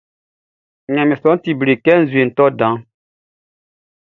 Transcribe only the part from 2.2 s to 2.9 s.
tɔ danʼn.